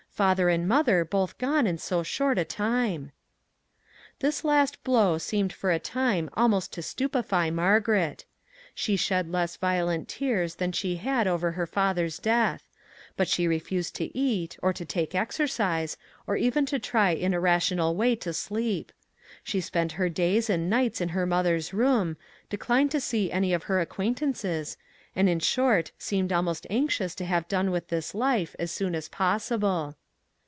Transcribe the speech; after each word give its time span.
father 0.13 0.49
and 0.49 0.67
mother 0.67 1.03
both 1.03 1.35
gone 1.39 1.65
in 1.65 1.79
so 1.79 2.03
short 2.03 2.37
a 2.37 2.45
time." 2.45 3.11
This 4.19 4.43
last 4.43 4.83
blow 4.83 5.17
seemed 5.17 5.51
for 5.51 5.71
a 5.71 5.79
time 5.79 6.29
almost 6.35 6.71
to 6.73 6.83
stupefy 6.83 7.49
Margaret. 7.49 8.25
She 8.75 8.95
shed 8.97 9.31
less 9.31 9.55
violent 9.57 10.07
tears 10.07 10.53
393 10.55 10.91
MAG 10.93 10.97
AND 10.99 11.05
MARGARET 11.07 11.25
than 11.25 11.25
she 11.25 11.27
had 11.27 11.27
over 11.27 11.51
her 11.53 11.65
father's 11.65 12.19
death, 12.19 12.67
but 13.17 13.29
she 13.29 13.47
refused 13.47 13.95
to 13.95 14.15
eat, 14.15 14.57
or 14.61 14.71
to 14.73 14.85
take 14.85 15.15
exercise, 15.15 15.97
or 16.27 16.35
even 16.35 16.67
to 16.67 16.77
try 16.77 17.11
in 17.11 17.33
a 17.33 17.39
rational 17.39 17.95
way 17.95 18.15
to 18.17 18.31
sleep; 18.31 18.91
she 19.43 19.59
spent 19.59 19.93
her 19.93 20.07
days 20.09 20.51
and 20.51 20.69
nights 20.69 21.01
in 21.01 21.09
her 21.09 21.25
mother's 21.25 21.73
room, 21.73 22.15
de 22.51 22.57
clined 22.57 22.91
to 22.91 22.99
see 23.01 23.31
any 23.31 23.53
of 23.53 23.63
her 23.63 23.79
acquaintances, 23.81 24.77
and 25.15 25.27
in 25.29 25.39
short 25.39 25.91
seemed 25.97 26.31
almost 26.31 26.67
anxious 26.69 27.15
to 27.15 27.25
have 27.25 27.47
done 27.47 27.71
with 27.71 27.87
this 27.87 28.13
life 28.13 28.55
as 28.59 28.69
soon 28.71 28.93
as 28.93 29.09
possible. 29.09 29.95